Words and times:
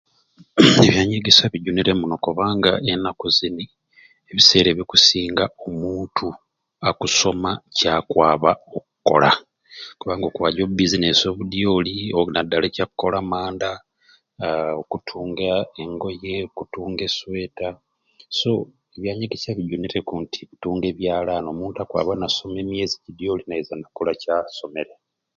Ebyanyegesya 0.85 1.45
bijunire 1.53 1.91
muno 1.99 2.15
kubanga 2.25 2.71
enaku 2.91 3.25
zini 3.37 3.65
ebiseera 4.31 4.67
ebikusinga 4.71 5.45
omuntu 5.67 6.27
akusoma 6.89 7.51
kyakwaba 7.75 8.51
okoola 8.77 9.31
kubanga 9.99 10.25
okwaja 10.27 10.61
obubizinensi 10.63 11.23
obudyoli 11.27 11.93
nadala 12.33 12.65
ekyakola 12.69 13.17
manda 13.31 13.71
aahh 14.45 14.75
okutunga 14.81 15.49
engoye, 15.83 16.35
okutunga 16.49 17.01
esweeta 17.09 17.67
so 18.37 18.51
ebyanyegesya 18.95 19.57
bijunireku 19.57 20.13
nti 20.23 20.39
okutunga 20.43 20.85
ebyalani 20.91 21.47
omuntu 21.53 21.77
akwaba 21.79 22.13
nasoma 22.21 22.57
emyezi 22.63 22.95
jidyoli 23.03 23.43
naiza 23.45 23.73
nakola 23.77 24.11
kyasomere. 24.21 24.93